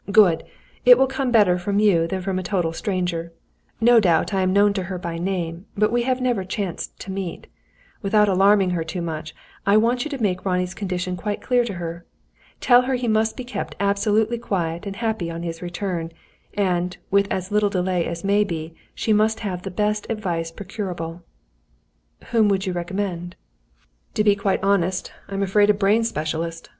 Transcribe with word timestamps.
"Good! 0.11 0.43
It 0.83 0.97
will 0.97 1.05
come 1.05 1.29
better 1.29 1.59
from 1.59 1.77
you 1.77 2.07
than 2.07 2.23
from 2.23 2.39
a 2.39 2.41
total 2.41 2.73
stranger. 2.73 3.33
No 3.79 3.99
doubt 3.99 4.33
I 4.33 4.41
am 4.41 4.51
known 4.51 4.73
to 4.73 4.85
her 4.89 4.97
by 4.97 5.19
name; 5.19 5.67
but 5.77 5.91
we 5.91 6.01
have 6.09 6.19
never 6.19 6.43
chanced 6.43 6.97
to 7.01 7.11
meet. 7.11 7.45
Without 8.01 8.27
alarming 8.27 8.71
her 8.71 8.83
too 8.83 9.03
much, 9.03 9.35
I 9.63 9.77
want 9.77 10.03
you 10.03 10.09
to 10.09 10.17
make 10.19 10.43
Ronnie's 10.43 10.73
condition 10.73 11.15
quite 11.15 11.39
clear 11.39 11.63
to 11.65 11.73
her. 11.75 12.03
Tell 12.59 12.81
her 12.81 12.95
he 12.95 13.07
must 13.07 13.37
be 13.37 13.43
kept 13.43 13.75
absolutely 13.79 14.39
quiet 14.39 14.87
and 14.87 14.95
happy 14.95 15.29
on 15.29 15.43
his 15.43 15.61
return; 15.61 16.11
and, 16.55 16.97
with 17.11 17.31
as 17.31 17.51
little 17.51 17.69
delay 17.69 18.07
as 18.07 18.23
may 18.23 18.43
be, 18.43 18.73
she 18.95 19.13
must 19.13 19.41
have 19.41 19.61
the 19.61 19.69
best 19.69 20.07
advice 20.09 20.49
procurable." 20.49 21.21
"Whom 22.31 22.47
would 22.49 22.65
you 22.65 22.73
recommend?" 22.73 23.35
"To 24.15 24.23
be 24.23 24.35
quite 24.35 24.63
honest, 24.63 25.11
I 25.29 25.35
am 25.35 25.43
afraid 25.43 25.69
a 25.69 25.75
brain 25.75 26.03
specialist. 26.03 26.69